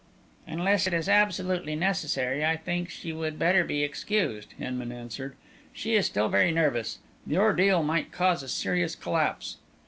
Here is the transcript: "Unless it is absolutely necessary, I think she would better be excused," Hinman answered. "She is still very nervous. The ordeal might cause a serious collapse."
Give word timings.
"Unless 0.47 0.87
it 0.87 0.95
is 0.95 1.07
absolutely 1.07 1.75
necessary, 1.75 2.43
I 2.43 2.57
think 2.57 2.89
she 2.89 3.13
would 3.13 3.37
better 3.37 3.63
be 3.63 3.83
excused," 3.83 4.53
Hinman 4.57 4.91
answered. 4.91 5.35
"She 5.73 5.93
is 5.93 6.07
still 6.07 6.27
very 6.27 6.51
nervous. 6.51 6.97
The 7.27 7.37
ordeal 7.37 7.83
might 7.83 8.11
cause 8.11 8.41
a 8.41 8.47
serious 8.47 8.95
collapse." 8.95 9.57